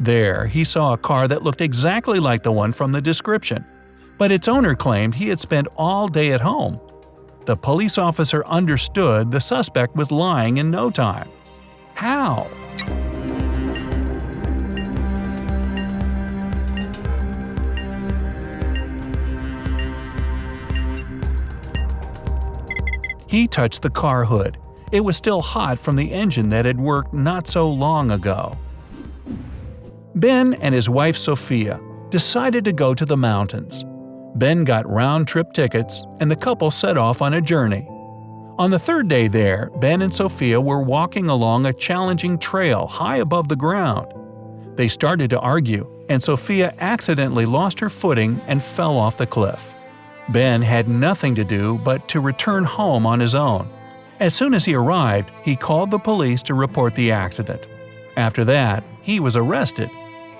There, 0.00 0.46
he 0.46 0.64
saw 0.64 0.94
a 0.94 0.98
car 0.98 1.28
that 1.28 1.42
looked 1.42 1.60
exactly 1.60 2.18
like 2.18 2.42
the 2.42 2.52
one 2.52 2.72
from 2.72 2.90
the 2.90 3.02
description, 3.02 3.66
but 4.16 4.32
its 4.32 4.48
owner 4.48 4.74
claimed 4.74 5.14
he 5.14 5.28
had 5.28 5.38
spent 5.38 5.68
all 5.76 6.08
day 6.08 6.32
at 6.32 6.40
home. 6.40 6.80
The 7.44 7.56
police 7.56 7.98
officer 7.98 8.44
understood 8.46 9.30
the 9.30 9.40
suspect 9.40 9.94
was 9.94 10.10
lying 10.10 10.56
in 10.56 10.70
no 10.70 10.90
time. 10.90 11.28
How? 11.94 12.48
He 23.26 23.46
touched 23.46 23.82
the 23.82 23.90
car 23.90 24.24
hood. 24.24 24.56
It 24.92 25.00
was 25.00 25.16
still 25.16 25.42
hot 25.42 25.78
from 25.78 25.96
the 25.96 26.12
engine 26.12 26.48
that 26.50 26.64
had 26.64 26.78
worked 26.78 27.12
not 27.12 27.48
so 27.48 27.68
long 27.68 28.10
ago. 28.10 28.56
Ben 30.14 30.54
and 30.54 30.74
his 30.74 30.88
wife 30.88 31.16
Sophia 31.16 31.80
decided 32.10 32.64
to 32.64 32.72
go 32.72 32.94
to 32.94 33.04
the 33.04 33.16
mountains. 33.16 33.84
Ben 34.36 34.64
got 34.64 34.88
round 34.88 35.26
trip 35.26 35.52
tickets, 35.52 36.06
and 36.20 36.30
the 36.30 36.36
couple 36.36 36.70
set 36.70 36.96
off 36.96 37.20
on 37.20 37.34
a 37.34 37.40
journey. 37.40 37.86
On 38.58 38.70
the 38.70 38.78
third 38.78 39.08
day 39.08 39.28
there, 39.28 39.70
Ben 39.76 40.02
and 40.02 40.14
Sophia 40.14 40.60
were 40.60 40.80
walking 40.80 41.28
along 41.28 41.66
a 41.66 41.72
challenging 41.72 42.38
trail 42.38 42.86
high 42.86 43.18
above 43.18 43.48
the 43.48 43.56
ground. 43.56 44.12
They 44.76 44.88
started 44.88 45.30
to 45.30 45.40
argue, 45.40 45.86
and 46.08 46.22
Sophia 46.22 46.74
accidentally 46.78 47.44
lost 47.44 47.80
her 47.80 47.90
footing 47.90 48.40
and 48.46 48.62
fell 48.62 48.96
off 48.96 49.16
the 49.16 49.26
cliff. 49.26 49.74
Ben 50.28 50.62
had 50.62 50.88
nothing 50.88 51.34
to 51.34 51.44
do 51.44 51.78
but 51.78 52.08
to 52.08 52.20
return 52.20 52.64
home 52.64 53.06
on 53.06 53.20
his 53.20 53.34
own. 53.34 53.68
As 54.18 54.34
soon 54.34 54.54
as 54.54 54.64
he 54.64 54.74
arrived, 54.74 55.30
he 55.42 55.56
called 55.56 55.90
the 55.90 55.98
police 55.98 56.42
to 56.44 56.54
report 56.54 56.94
the 56.94 57.12
accident. 57.12 57.66
After 58.16 58.44
that, 58.44 58.82
he 59.02 59.20
was 59.20 59.36
arrested. 59.36 59.90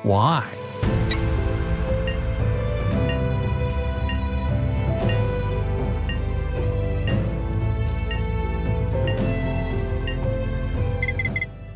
Why? 0.03 0.47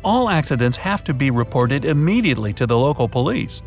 All 0.03 0.29
accidents 0.29 0.77
have 0.77 1.03
to 1.03 1.13
be 1.13 1.29
reported 1.29 1.85
immediately 1.85 2.53
to 2.53 2.65
the 2.65 2.77
local 2.77 3.07
police 3.07 3.61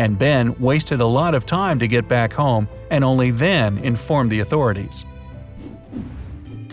and 0.00 0.18
Ben 0.18 0.58
wasted 0.58 1.02
a 1.02 1.06
lot 1.06 1.34
of 1.34 1.44
time 1.44 1.78
to 1.78 1.86
get 1.86 2.08
back 2.08 2.32
home 2.32 2.66
and 2.90 3.04
only 3.04 3.30
then 3.30 3.76
informed 3.78 4.30
the 4.30 4.40
authorities. 4.40 5.04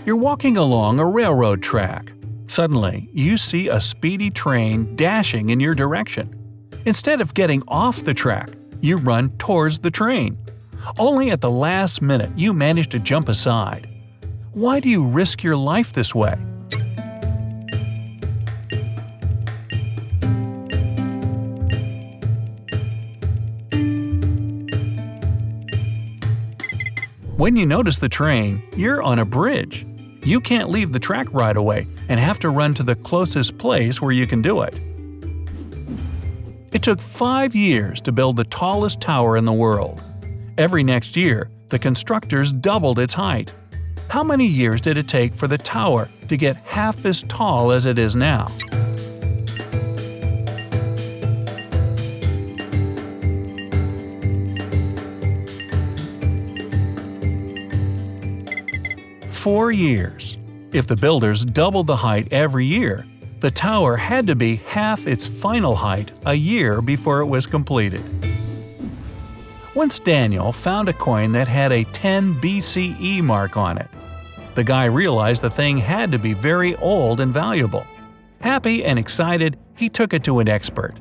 You're 0.07 0.15
walking 0.15 0.55
along 0.55 1.01
a 1.01 1.05
railroad 1.05 1.61
track. 1.61 2.13
Suddenly, 2.47 3.09
you 3.11 3.35
see 3.35 3.67
a 3.67 3.81
speedy 3.81 4.29
train 4.29 4.95
dashing 4.95 5.49
in 5.49 5.59
your 5.59 5.75
direction. 5.75 6.33
Instead 6.85 7.19
of 7.19 7.33
getting 7.33 7.61
off 7.67 8.05
the 8.05 8.13
track, 8.13 8.49
you 8.79 8.99
run 8.99 9.31
towards 9.31 9.79
the 9.79 9.91
train. 9.91 10.37
Only 10.97 11.31
at 11.31 11.41
the 11.41 11.51
last 11.51 12.01
minute 12.01 12.29
you 12.37 12.53
manage 12.53 12.87
to 12.91 12.99
jump 12.99 13.27
aside. 13.27 13.85
Why 14.53 14.79
do 14.79 14.87
you 14.87 15.05
risk 15.05 15.43
your 15.43 15.57
life 15.57 15.91
this 15.91 16.15
way? 16.15 16.35
When 27.35 27.57
you 27.57 27.65
notice 27.65 27.97
the 27.97 28.07
train, 28.07 28.63
you're 28.77 29.03
on 29.03 29.19
a 29.19 29.25
bridge. 29.25 29.85
You 30.27 30.41
can't 30.41 30.69
leave 30.69 30.91
the 30.91 30.99
track 30.99 31.29
right 31.31 31.55
away 31.55 31.87
and 32.09 32.19
have 32.19 32.37
to 32.39 32.49
run 32.49 32.73
to 32.73 32.83
the 32.83 32.95
closest 32.95 33.57
place 33.57 34.01
where 34.01 34.11
you 34.11 34.27
can 34.27 34.41
do 34.41 34.61
it. 34.61 34.77
It 36.73 36.83
took 36.83 36.99
five 36.99 37.55
years 37.55 38.01
to 38.01 38.11
build 38.11 38.35
the 38.35 38.43
tallest 38.43 38.99
tower 38.99 39.37
in 39.37 39.45
the 39.45 39.53
world. 39.53 40.01
Every 40.57 40.83
next 40.83 41.15
year, 41.15 41.49
the 41.69 41.79
constructors 41.79 42.51
doubled 42.51 42.99
its 42.99 43.13
height. 43.13 43.53
How 44.09 44.21
many 44.21 44.45
years 44.45 44.81
did 44.81 44.97
it 44.97 45.07
take 45.07 45.31
for 45.31 45.47
the 45.47 45.57
tower 45.57 46.09
to 46.27 46.35
get 46.35 46.57
half 46.57 47.05
as 47.05 47.23
tall 47.23 47.71
as 47.71 47.85
it 47.85 47.97
is 47.97 48.17
now? 48.17 48.47
Four 59.47 59.71
years. 59.71 60.37
If 60.73 60.87
the 60.87 60.97
builders 60.97 61.45
doubled 61.45 61.87
the 61.87 61.95
height 61.95 62.27
every 62.33 62.65
year, 62.65 63.05
the 63.39 63.49
tower 63.49 63.95
had 63.95 64.27
to 64.27 64.35
be 64.35 64.57
half 64.67 65.07
its 65.07 65.25
final 65.25 65.73
height 65.73 66.11
a 66.25 66.33
year 66.33 66.81
before 66.81 67.21
it 67.21 67.27
was 67.27 67.45
completed. 67.45 68.03
Once 69.73 69.99
Daniel 69.99 70.51
found 70.51 70.89
a 70.89 70.93
coin 70.93 71.31
that 71.31 71.47
had 71.47 71.71
a 71.71 71.85
10 71.85 72.41
BCE 72.41 73.23
mark 73.23 73.55
on 73.55 73.77
it. 73.77 73.87
The 74.55 74.65
guy 74.65 74.83
realized 74.83 75.41
the 75.41 75.49
thing 75.49 75.77
had 75.77 76.11
to 76.11 76.19
be 76.19 76.33
very 76.33 76.75
old 76.75 77.21
and 77.21 77.33
valuable. 77.33 77.85
Happy 78.41 78.83
and 78.83 78.99
excited, 78.99 79.57
he 79.77 79.87
took 79.87 80.13
it 80.13 80.25
to 80.25 80.39
an 80.39 80.49
expert. 80.49 80.95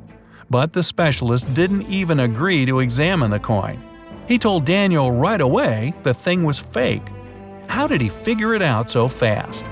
But 0.48 0.72
the 0.72 0.84
specialist 0.84 1.52
didn't 1.52 1.90
even 1.90 2.20
agree 2.20 2.64
to 2.66 2.78
examine 2.78 3.32
the 3.32 3.40
coin. 3.40 3.82
He 4.28 4.38
told 4.38 4.64
Daniel 4.64 5.10
right 5.10 5.40
away 5.40 5.94
the 6.04 6.14
thing 6.14 6.44
was 6.44 6.60
fake 6.60 7.02
how 7.68 7.86
did 7.86 8.00
he 8.00 8.08
figure 8.08 8.54
it 8.54 8.62
out 8.62 8.90
so 8.90 9.08
fast? 9.08 9.64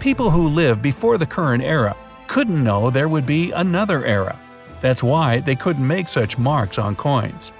People 0.00 0.30
who 0.30 0.48
lived 0.48 0.82
before 0.82 1.18
the 1.18 1.26
current 1.26 1.64
era 1.64 1.96
couldn't 2.28 2.62
know 2.62 2.90
there 2.90 3.08
would 3.08 3.26
be 3.26 3.50
another 3.50 4.04
era. 4.04 4.38
That's 4.80 5.02
why 5.02 5.40
they 5.40 5.56
couldn't 5.56 5.84
make 5.86 6.08
such 6.08 6.38
marks 6.38 6.78
on 6.78 6.94
coins. 6.94 7.50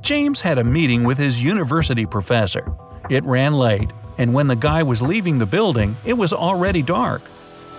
James 0.00 0.40
had 0.40 0.58
a 0.58 0.64
meeting 0.64 1.04
with 1.04 1.18
his 1.18 1.42
university 1.42 2.06
professor. 2.06 2.72
It 3.10 3.24
ran 3.24 3.52
late, 3.52 3.92
and 4.16 4.32
when 4.32 4.46
the 4.46 4.56
guy 4.56 4.82
was 4.82 5.02
leaving 5.02 5.38
the 5.38 5.44
building, 5.44 5.96
it 6.04 6.14
was 6.14 6.32
already 6.32 6.80
dark. 6.80 7.20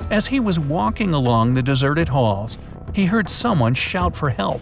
As 0.09 0.27
he 0.27 0.39
was 0.39 0.59
walking 0.59 1.13
along 1.13 1.53
the 1.53 1.63
deserted 1.63 2.09
halls, 2.09 2.57
he 2.93 3.05
heard 3.05 3.29
someone 3.29 3.73
shout 3.73 4.15
for 4.15 4.29
help. 4.29 4.61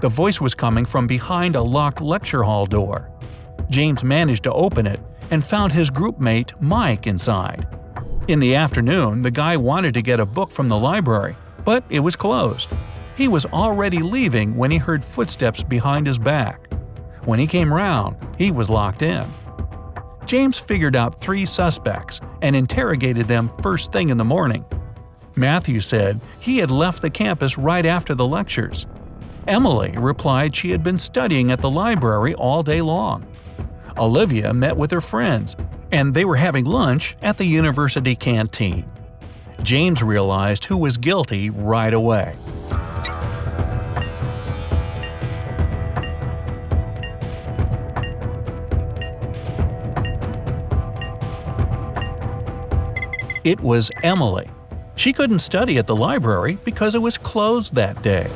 The 0.00 0.08
voice 0.08 0.40
was 0.40 0.54
coming 0.54 0.84
from 0.84 1.06
behind 1.06 1.56
a 1.56 1.62
locked 1.62 2.00
lecture 2.00 2.42
hall 2.42 2.66
door. 2.66 3.10
James 3.70 4.04
managed 4.04 4.42
to 4.44 4.52
open 4.52 4.86
it 4.86 5.00
and 5.30 5.44
found 5.44 5.72
his 5.72 5.90
groupmate 5.90 6.52
Mike 6.60 7.06
inside. 7.06 7.66
In 8.28 8.38
the 8.38 8.54
afternoon, 8.54 9.22
the 9.22 9.30
guy 9.30 9.56
wanted 9.56 9.94
to 9.94 10.02
get 10.02 10.20
a 10.20 10.26
book 10.26 10.50
from 10.50 10.68
the 10.68 10.78
library, 10.78 11.36
but 11.64 11.84
it 11.88 12.00
was 12.00 12.16
closed. 12.16 12.68
He 13.16 13.28
was 13.28 13.46
already 13.46 13.98
leaving 13.98 14.56
when 14.56 14.70
he 14.70 14.78
heard 14.78 15.04
footsteps 15.04 15.62
behind 15.62 16.06
his 16.06 16.18
back. 16.18 16.72
When 17.24 17.38
he 17.38 17.46
came 17.46 17.72
round, 17.72 18.16
he 18.36 18.50
was 18.50 18.68
locked 18.68 19.02
in. 19.02 19.26
James 20.26 20.58
figured 20.58 20.96
out 20.96 21.20
three 21.20 21.44
suspects 21.44 22.20
and 22.42 22.56
interrogated 22.56 23.28
them 23.28 23.50
first 23.62 23.92
thing 23.92 24.08
in 24.08 24.18
the 24.18 24.24
morning. 24.24 24.64
Matthew 25.36 25.80
said 25.80 26.20
he 26.40 26.58
had 26.58 26.70
left 26.70 27.02
the 27.02 27.10
campus 27.10 27.58
right 27.58 27.84
after 27.84 28.14
the 28.14 28.26
lectures. 28.26 28.86
Emily 29.46 29.94
replied 29.98 30.54
she 30.54 30.70
had 30.70 30.82
been 30.82 30.98
studying 30.98 31.50
at 31.50 31.60
the 31.60 31.70
library 31.70 32.34
all 32.34 32.62
day 32.62 32.80
long. 32.80 33.26
Olivia 33.98 34.52
met 34.54 34.76
with 34.76 34.90
her 34.90 35.00
friends, 35.00 35.56
and 35.92 36.14
they 36.14 36.24
were 36.24 36.36
having 36.36 36.64
lunch 36.64 37.14
at 37.22 37.36
the 37.36 37.44
university 37.44 38.16
canteen. 38.16 38.88
James 39.62 40.02
realized 40.02 40.64
who 40.64 40.76
was 40.76 40.96
guilty 40.96 41.50
right 41.50 41.94
away. 41.94 42.34
It 53.44 53.60
was 53.60 53.90
Emily. 54.02 54.48
She 54.96 55.12
couldn't 55.12 55.40
study 55.40 55.76
at 55.76 55.86
the 55.86 55.94
library 55.94 56.56
because 56.64 56.94
it 56.94 57.00
was 57.00 57.18
closed 57.18 57.74
that 57.74 58.02
day. 58.02 58.30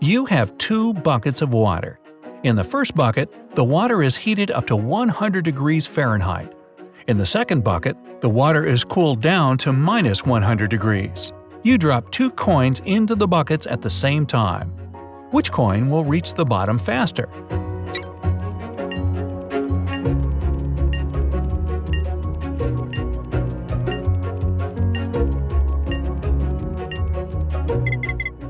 You 0.00 0.26
have 0.26 0.56
two 0.56 0.94
buckets 0.94 1.42
of 1.42 1.52
water. 1.52 1.98
In 2.44 2.54
the 2.54 2.62
first 2.62 2.94
bucket, 2.94 3.28
the 3.56 3.64
water 3.64 4.04
is 4.04 4.14
heated 4.14 4.52
up 4.52 4.68
to 4.68 4.76
100 4.76 5.44
degrees 5.44 5.84
Fahrenheit. 5.84 6.52
In 7.08 7.16
the 7.18 7.26
second 7.26 7.64
bucket, 7.64 7.96
the 8.20 8.30
water 8.30 8.64
is 8.64 8.84
cooled 8.84 9.20
down 9.20 9.58
to 9.58 9.72
minus 9.72 10.24
100 10.24 10.70
degrees. 10.70 11.32
You 11.64 11.76
drop 11.76 12.12
two 12.12 12.30
coins 12.30 12.82
into 12.84 13.16
the 13.16 13.26
buckets 13.26 13.66
at 13.66 13.82
the 13.82 13.90
same 13.90 14.26
time. 14.26 14.68
Which 15.32 15.50
coin 15.50 15.90
will 15.90 16.04
reach 16.04 16.34
the 16.34 16.44
bottom 16.44 16.78
faster? 16.78 17.28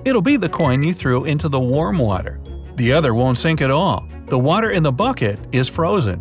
It'll 0.04 0.20
be 0.20 0.36
the 0.36 0.50
coin 0.50 0.82
you 0.82 0.92
threw 0.92 1.24
into 1.24 1.48
the 1.48 1.58
warm 1.58 1.96
water. 1.96 2.38
The 2.74 2.92
other 2.92 3.14
won't 3.14 3.38
sink 3.38 3.62
at 3.62 3.70
all. 3.70 4.06
The 4.26 4.38
water 4.38 4.70
in 4.70 4.82
the 4.82 4.92
bucket 4.92 5.38
is 5.50 5.66
frozen. 5.66 6.20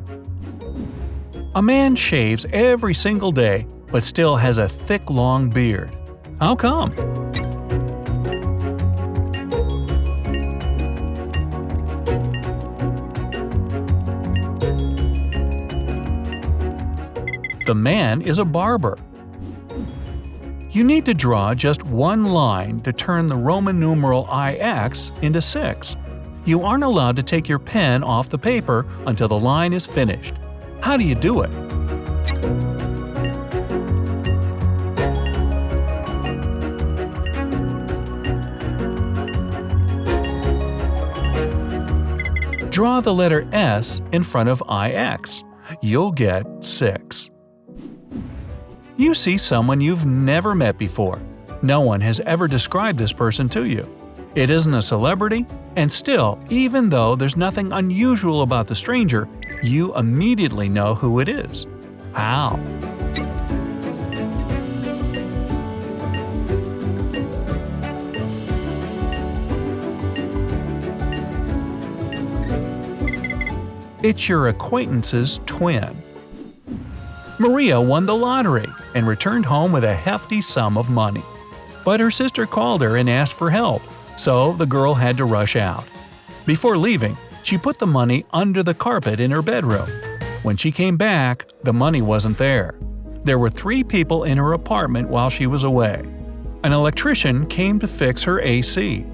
A 1.56 1.62
man 1.62 1.96
shaves 1.96 2.46
every 2.54 2.94
single 2.94 3.34
day, 3.34 3.68
but 3.92 4.06
still 4.06 4.38
has 4.38 4.58
a 4.58 4.70
thick 4.70 5.10
long 5.10 5.50
beard. 5.50 5.96
How 6.40 6.56
come? 6.56 6.92
The 17.66 17.75
man 17.75 18.22
is 18.22 18.40
a 18.40 18.46
barber. 18.46 18.98
You 20.74 20.84
need 20.84 21.06
to 21.06 21.13
draw 21.13 21.53
just 21.53 21.84
one 21.84 22.25
line 22.25 22.82
to 22.82 22.92
turn 22.92 23.27
the 23.27 23.36
Roman 23.36 23.80
numeral 23.80 24.27
IX 24.33 25.12
into 25.22 25.40
6. 25.40 25.96
You 26.46 26.64
aren't 26.64 26.83
allowed 26.83 27.16
to 27.18 27.22
take 27.22 27.48
your 27.48 27.59
pen 27.59 28.03
off 28.03 28.27
the 28.27 28.40
paper 28.40 28.88
until 29.05 29.27
the 29.27 29.38
line 29.38 29.72
is 29.72 29.86
finished. 29.86 30.33
How 30.81 30.98
do 30.98 31.03
you 31.03 31.14
do 31.14 31.42
it? 31.44 31.51
Draw 42.72 43.01
the 43.01 43.14
letter 43.14 43.48
S 43.51 44.01
in 44.12 44.24
front 44.24 44.50
of 44.50 44.64
IX. 44.68 45.44
You'll 45.83 46.12
get 46.12 46.64
6. 46.64 47.29
You 48.96 49.16
see 49.16 49.40
someone 49.40 49.82
you've 49.82 50.06
never 50.06 50.53
met 50.53 50.77
before. 50.77 51.20
No 51.64 51.82
one 51.82 52.00
has 52.01 52.20
ever 52.22 52.48
described 52.48 53.00
this 53.00 53.12
person 53.12 53.50
to 53.50 53.66
you. 53.66 53.90
It 54.36 54.51
isn't 54.51 54.74
a 54.74 54.84
celebrity, 54.84 55.48
and 55.75 55.92
still, 55.92 56.40
even 56.50 56.90
though 56.90 57.16
there's 57.16 57.36
nothing 57.36 57.74
unusual 57.74 58.44
about 58.44 58.68
the 58.68 58.75
stranger, 58.75 59.27
you 59.64 59.96
immediately 59.96 60.70
know 60.70 60.94
who 60.94 61.20
it 61.22 61.27
is. 61.27 61.66
How? 62.14 62.60
It's 74.03 74.29
your 74.29 74.50
acquaintance's 74.50 75.40
twin. 75.48 76.02
Maria 77.44 77.82
won 77.82 78.06
the 78.06 78.16
lottery 78.16 78.70
and 78.96 79.06
returned 79.06 79.46
home 79.46 79.74
with 79.74 79.84
a 79.84 79.94
hefty 79.94 80.40
sum 80.40 80.77
of 80.77 80.90
money. 80.90 81.24
But 81.84 82.00
her 82.00 82.10
sister 82.10 82.46
called 82.46 82.82
her 82.82 82.96
and 82.96 83.10
asked 83.10 83.34
for 83.34 83.50
help, 83.50 83.82
so 84.16 84.53
the 84.53 84.66
girl 84.66 84.94
had 84.94 85.18
to 85.18 85.25
rush 85.25 85.58
out. 85.58 85.84
Before 86.46 86.77
leaving, 86.77 87.18
she 87.44 87.58
put 87.58 87.79
the 87.79 87.86
money 87.86 88.25
under 88.32 88.64
the 88.64 88.74
carpet 88.74 89.20
in 89.20 89.32
her 89.32 89.42
bedroom. 89.42 89.90
When 90.44 90.56
she 90.56 90.72
came 90.72 90.96
back, 90.96 91.46
the 91.64 91.74
money 91.74 92.01
wasn't 92.01 92.38
there. 92.38 92.75
There 93.25 93.38
were 93.38 93.50
three 93.50 93.84
people 93.84 94.24
in 94.24 94.38
her 94.38 94.53
apartment 94.53 95.10
while 95.10 95.29
she 95.29 95.46
was 95.46 95.66
away. 95.66 96.01
An 96.64 96.72
electrician 96.72 97.46
came 97.48 97.77
to 97.79 97.90
fix 97.90 98.24
her 98.24 98.40
AC. 98.40 99.06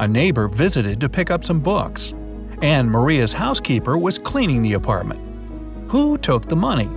A 0.00 0.08
neighbor 0.08 0.48
visited 0.48 1.00
to 1.00 1.08
pick 1.08 1.30
up 1.30 1.44
some 1.44 1.60
books. 1.60 2.12
And 2.60 2.90
Maria's 2.90 3.34
housekeeper 3.34 3.96
was 3.96 4.18
cleaning 4.18 4.62
the 4.62 4.72
apartment. 4.72 5.20
Who 5.92 6.18
took 6.18 6.48
the 6.48 6.56
money? 6.56 6.90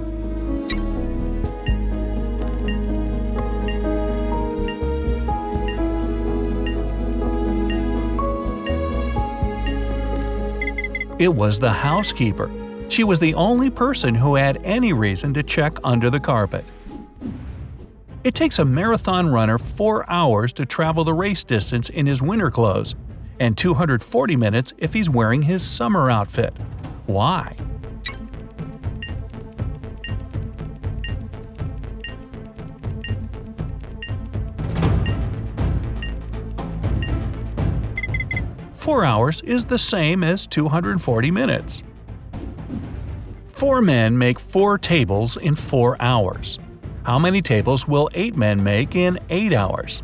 It 11.21 11.35
was 11.35 11.59
the 11.59 11.71
housekeeper. 11.71 12.49
She 12.89 13.03
was 13.03 13.19
the 13.19 13.35
only 13.35 13.69
person 13.69 14.15
who 14.15 14.33
had 14.33 14.59
any 14.63 14.91
reason 14.91 15.35
to 15.35 15.43
check 15.43 15.77
under 15.83 16.09
the 16.09 16.19
carpet. 16.19 16.65
It 18.23 18.33
takes 18.33 18.57
a 18.57 18.65
marathon 18.65 19.29
runner 19.29 19.59
4 19.59 20.09
hours 20.09 20.51
to 20.53 20.65
travel 20.65 21.03
the 21.03 21.13
race 21.13 21.43
distance 21.43 21.89
in 21.89 22.07
his 22.07 22.23
winter 22.23 22.49
clothes, 22.49 22.95
and 23.39 23.55
240 23.55 24.35
minutes 24.35 24.73
if 24.79 24.95
he's 24.95 25.11
wearing 25.11 25.43
his 25.43 25.61
summer 25.61 26.09
outfit. 26.09 26.55
Why? 27.05 27.55
Four 38.81 39.05
hours 39.05 39.41
is 39.41 39.65
the 39.65 39.77
same 39.77 40.23
as 40.23 40.47
240 40.47 41.29
minutes. 41.29 41.83
Four 43.49 43.79
men 43.79 44.17
make 44.17 44.39
four 44.39 44.79
tables 44.79 45.37
in 45.37 45.53
four 45.53 45.95
hours. 45.99 46.57
How 47.03 47.19
many 47.19 47.43
tables 47.43 47.87
will 47.87 48.09
eight 48.15 48.35
men 48.35 48.63
make 48.63 48.95
in 48.95 49.19
eight 49.29 49.53
hours? 49.53 50.01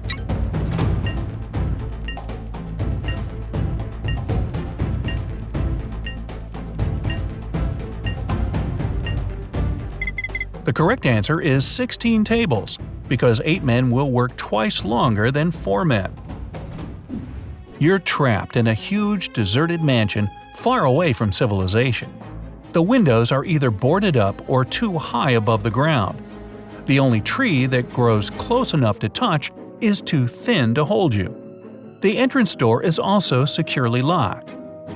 The 10.66 10.74
correct 10.76 11.08
answer 11.08 11.42
is 11.42 11.66
16 11.66 12.24
tables, 12.24 12.78
because 13.08 13.42
8 13.44 13.64
men 13.64 13.90
will 13.90 14.12
work 14.12 14.38
twice 14.38 14.86
longer 14.86 15.32
than 15.32 15.50
4 15.50 15.84
men. 15.84 16.14
You're 17.80 18.00
trapped 18.00 18.56
in 18.56 18.68
a 18.68 18.74
huge, 18.74 19.34
deserted 19.34 19.84
mansion 19.84 20.30
far 20.56 20.86
away 20.86 21.14
from 21.14 21.32
civilization. 21.32 22.12
The 22.72 22.82
windows 22.82 23.32
are 23.32 23.46
either 23.46 23.70
boarded 23.70 24.18
up 24.18 24.50
or 24.50 24.66
too 24.66 24.98
high 24.98 25.32
above 25.32 25.62
the 25.62 25.70
ground. 25.70 26.22
The 26.88 27.00
only 27.00 27.22
tree 27.22 27.68
that 27.68 27.94
grows 27.94 28.32
close 28.32 28.74
enough 28.74 28.98
to 29.00 29.10
touch 29.10 29.52
is 29.80 30.02
too 30.02 30.26
thin 30.26 30.74
to 30.74 30.86
hold 30.86 31.14
you. 31.14 31.36
The 32.02 32.18
entrance 32.18 32.56
door 32.56 32.82
is 32.82 32.98
also 32.98 33.46
securely 33.46 34.02
locked. 34.02 34.54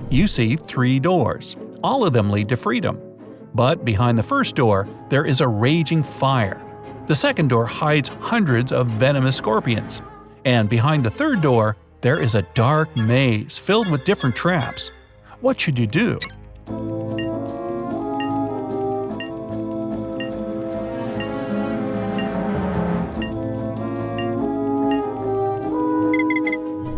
You 0.09 0.25
see 0.25 0.55
three 0.55 0.99
doors. 0.99 1.55
All 1.83 2.03
of 2.03 2.13
them 2.13 2.31
lead 2.31 2.49
to 2.49 2.57
freedom. 2.57 2.99
But 3.53 3.85
behind 3.85 4.17
the 4.17 4.23
first 4.23 4.55
door, 4.55 4.87
there 5.09 5.25
is 5.25 5.41
a 5.41 5.47
raging 5.47 6.01
fire. 6.01 6.61
The 7.07 7.15
second 7.15 7.49
door 7.49 7.65
hides 7.65 8.09
hundreds 8.09 8.71
of 8.71 8.87
venomous 8.87 9.35
scorpions. 9.35 10.01
And 10.45 10.67
behind 10.69 11.03
the 11.03 11.09
third 11.09 11.41
door, 11.41 11.77
there 12.01 12.19
is 12.19 12.33
a 12.35 12.41
dark 12.53 12.95
maze 12.97 13.57
filled 13.57 13.89
with 13.89 14.05
different 14.05 14.35
traps. 14.35 14.91
What 15.39 15.59
should 15.59 15.77
you 15.77 15.87
do? 15.87 16.17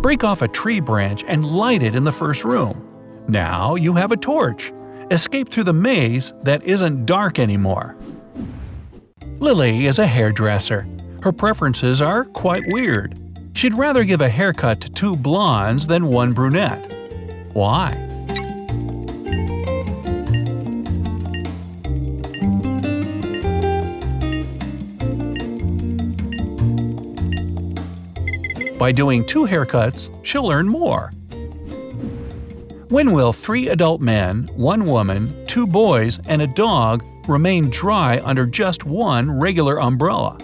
Break 0.02 0.24
off 0.24 0.42
a 0.42 0.48
tree 0.48 0.80
branch 0.80 1.24
and 1.28 1.46
light 1.46 1.84
it 1.84 1.96
in 1.96 2.04
the 2.04 2.12
first 2.12 2.44
room. 2.44 2.88
Now 3.28 3.76
you 3.76 3.94
have 3.94 4.12
a 4.12 4.18
torch. 4.18 4.74
Escape 5.12 5.50
through 5.50 5.66
the 5.66 5.74
maze 5.74 6.34
that 6.44 6.63
isn't 6.63 7.06
dark 7.06 7.39
anymore. 7.39 7.96
Lily 9.39 9.86
is 9.86 10.00
a 10.00 10.08
hairdresser. 10.08 10.88
Her 11.22 11.32
preferences 11.32 12.02
are 12.02 12.26
quite 12.26 12.63
weird. 12.68 13.18
She'd 13.54 13.76
rather 13.76 14.04
give 14.04 14.22
a 14.22 14.30
haircut 14.30 14.82
to 14.82 14.89
two 14.89 15.16
blondes 15.16 15.88
than 15.88 16.08
one 16.08 16.34
brunette. 16.34 16.92
Why? 17.54 18.10
By 28.78 28.92
doing 28.92 29.26
two 29.26 29.46
haircuts, 29.46 30.10
she'll 30.26 30.52
earn 30.52 30.68
more. 30.68 31.12
When 32.89 33.13
will 33.13 33.32
three 33.32 33.70
adult 33.70 34.02
men, 34.02 34.50
one 34.56 34.86
woman, 34.86 35.46
two 35.48 35.66
boys, 35.66 36.20
and 36.28 36.42
a 36.42 36.48
dog 36.48 37.04
remain 37.30 37.70
dry 37.70 38.20
under 38.26 38.46
just 38.46 38.84
one 38.84 39.39
regular 39.39 39.80
umbrella? 39.80 40.38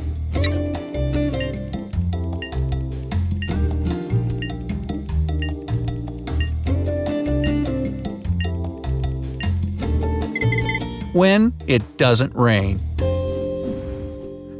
When 11.19 11.53
it 11.67 11.97
doesn't 11.97 12.33
rain. 12.33 12.79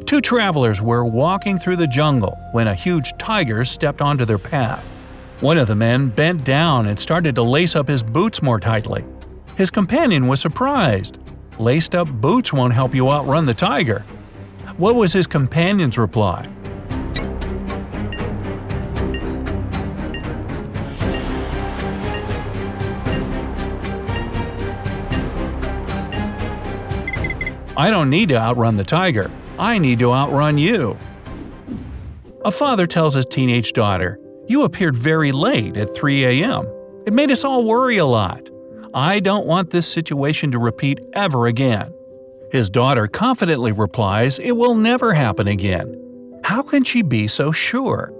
Two 0.06 0.20
travelers 0.20 0.82
were 0.82 1.06
walking 1.06 1.58
through 1.58 1.78
the 1.78 1.88
jungle 1.88 2.38
when 2.52 2.68
a 2.68 2.74
huge 2.74 3.14
tiger 3.18 3.64
stepped 3.64 4.02
onto 4.02 4.26
their 4.26 4.38
path. 4.38 4.86
One 5.40 5.58
of 5.58 5.68
the 5.68 5.76
men 5.78 6.10
bent 6.10 6.44
down 6.44 6.88
and 6.88 7.00
started 7.00 7.36
to 7.36 7.44
lace 7.44 7.78
up 7.78 7.88
his 7.88 8.04
boots 8.04 8.42
more 8.42 8.60
tightly. 8.60 9.06
His 9.56 9.72
companion 9.72 10.28
was 10.28 10.42
surprised. 10.42 11.18
Laced 11.60 11.96
up 11.96 12.10
boots 12.10 12.52
won't 12.52 12.74
help 12.74 12.94
you 12.94 13.10
outrun 13.10 13.46
the 13.46 13.54
tiger. 13.54 14.04
What 14.76 14.96
was 14.96 15.14
his 15.14 15.28
companion's 15.28 15.98
reply? 15.98 16.46
I 27.80 27.92
don't 27.92 28.10
need 28.10 28.28
to 28.28 28.38
outrun 28.38 28.76
the 28.76 28.84
tiger. 28.84 29.32
I 29.58 29.78
need 29.78 30.00
to 30.00 30.12
outrun 30.12 30.58
you. 30.58 30.98
A 32.44 32.52
father 32.52 32.86
tells 32.86 33.14
his 33.14 33.26
teenage 33.26 33.72
daughter, 33.72 34.20
You 34.50 34.64
appeared 34.64 34.98
very 34.98 35.32
late 35.32 35.78
at 35.78 35.96
3 35.96 36.26
a.m. 36.26 36.68
It 37.08 37.14
made 37.14 37.32
us 37.32 37.46
all 37.46 37.64
worry 37.64 37.98
a 37.98 38.06
lot. 38.06 38.50
I 38.94 39.22
don't 39.22 39.48
want 39.48 39.70
this 39.70 39.88
situation 39.88 40.52
to 40.52 40.60
repeat 40.60 41.00
ever 41.14 41.48
again. 41.48 41.94
His 42.52 42.70
daughter 42.70 43.08
confidently 43.08 43.72
replies 43.72 44.40
it 44.40 44.58
will 44.58 44.76
never 44.76 45.14
happen 45.14 45.48
again. 45.48 45.96
How 46.44 46.62
can 46.62 46.84
she 46.84 47.02
be 47.02 47.30
so 47.30 47.54
sure? 47.54 48.12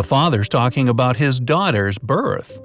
The 0.00 0.04
father's 0.04 0.48
talking 0.48 0.88
about 0.88 1.16
his 1.18 1.38
daughter's 1.38 1.98
birth. 1.98 2.62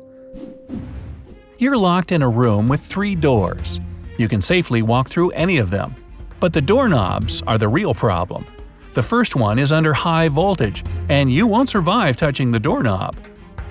You're 1.57 1.75
locked 1.75 2.13
in 2.13 2.21
a 2.21 2.29
room 2.29 2.69
with 2.69 2.79
three 2.79 3.13
doors. 3.13 3.81
You 4.17 4.29
can 4.29 4.41
safely 4.41 4.81
walk 4.81 5.09
through 5.09 5.31
any 5.31 5.57
of 5.57 5.69
them. 5.69 5.95
But 6.39 6.53
the 6.53 6.61
doorknobs 6.61 7.41
are 7.41 7.57
the 7.57 7.67
real 7.67 7.93
problem. 7.93 8.45
The 8.93 9.03
first 9.03 9.35
one 9.35 9.59
is 9.59 9.73
under 9.73 9.91
high 9.91 10.29
voltage, 10.29 10.85
and 11.09 11.29
you 11.29 11.45
won't 11.45 11.67
survive 11.67 12.15
touching 12.15 12.51
the 12.51 12.59
doorknob. 12.61 13.17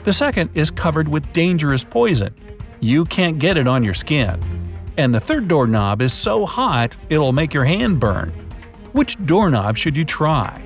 The 0.02 0.12
second 0.12 0.50
is 0.52 0.70
covered 0.70 1.08
with 1.08 1.32
dangerous 1.32 1.84
poison. 1.84 2.34
You 2.80 3.06
can't 3.06 3.38
get 3.38 3.56
it 3.56 3.66
on 3.66 3.82
your 3.82 3.94
skin. 3.94 4.42
And 4.98 5.14
the 5.14 5.20
third 5.20 5.48
doorknob 5.48 6.02
is 6.02 6.12
so 6.12 6.44
hot 6.44 6.98
it'll 7.08 7.32
make 7.32 7.54
your 7.54 7.64
hand 7.64 7.98
burn. 7.98 8.28
Which 8.92 9.16
doorknob 9.24 9.78
should 9.78 9.96
you 9.96 10.04
try? 10.04 10.62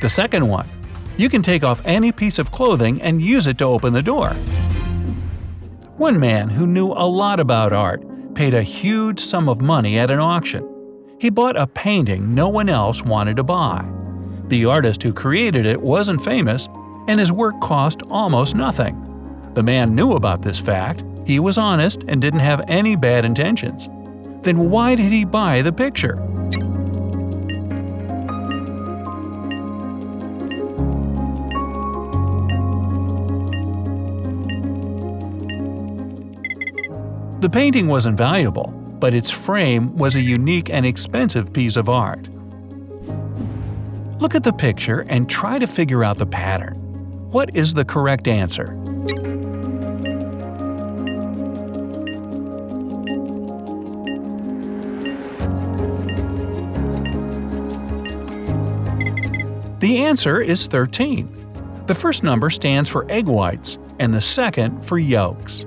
The 0.00 0.08
second 0.08 0.48
one. 0.48 0.68
You 1.16 1.28
can 1.28 1.42
take 1.42 1.62
off 1.62 1.82
any 1.84 2.12
piece 2.12 2.38
of 2.38 2.50
clothing 2.50 3.02
and 3.02 3.20
use 3.20 3.46
it 3.46 3.58
to 3.58 3.64
open 3.66 3.92
the 3.92 4.02
door. 4.02 4.30
One 5.96 6.18
man 6.18 6.48
who 6.48 6.66
knew 6.66 6.92
a 6.92 7.06
lot 7.06 7.38
about 7.38 7.74
art 7.74 8.02
paid 8.34 8.54
a 8.54 8.62
huge 8.62 9.20
sum 9.20 9.48
of 9.48 9.60
money 9.60 9.98
at 9.98 10.10
an 10.10 10.18
auction. 10.18 10.66
He 11.18 11.28
bought 11.28 11.56
a 11.56 11.66
painting 11.66 12.34
no 12.34 12.48
one 12.48 12.70
else 12.70 13.02
wanted 13.02 13.36
to 13.36 13.44
buy. 13.44 13.86
The 14.48 14.64
artist 14.64 15.02
who 15.02 15.12
created 15.12 15.66
it 15.66 15.80
wasn't 15.80 16.24
famous, 16.24 16.66
and 17.06 17.20
his 17.20 17.30
work 17.30 17.60
cost 17.60 18.02
almost 18.08 18.54
nothing. 18.54 18.96
The 19.52 19.62
man 19.62 19.94
knew 19.94 20.12
about 20.12 20.40
this 20.40 20.58
fact, 20.58 21.04
he 21.26 21.38
was 21.38 21.58
honest 21.58 22.04
and 22.08 22.22
didn't 22.22 22.40
have 22.40 22.64
any 22.66 22.96
bad 22.96 23.26
intentions. 23.26 23.90
Then 24.42 24.70
why 24.70 24.94
did 24.94 25.12
he 25.12 25.26
buy 25.26 25.60
the 25.60 25.72
picture? 25.72 26.16
The 37.40 37.48
painting 37.48 37.86
wasn't 37.86 38.18
valuable, 38.18 38.66
but 39.00 39.14
its 39.14 39.30
frame 39.30 39.96
was 39.96 40.14
a 40.14 40.20
unique 40.20 40.68
and 40.68 40.84
expensive 40.84 41.54
piece 41.54 41.76
of 41.76 41.88
art. 41.88 42.28
Look 44.20 44.34
at 44.34 44.44
the 44.44 44.52
picture 44.52 45.06
and 45.08 45.26
try 45.26 45.58
to 45.58 45.66
figure 45.66 46.04
out 46.04 46.18
the 46.18 46.26
pattern. 46.26 46.74
What 47.30 47.56
is 47.56 47.72
the 47.72 47.86
correct 47.86 48.28
answer? 48.28 48.76
The 59.78 60.04
answer 60.04 60.42
is 60.42 60.66
13. 60.66 61.84
The 61.86 61.94
first 61.94 62.22
number 62.22 62.50
stands 62.50 62.90
for 62.90 63.10
egg 63.10 63.26
whites, 63.26 63.78
and 63.98 64.12
the 64.12 64.20
second 64.20 64.84
for 64.84 64.98
yolks. 64.98 65.64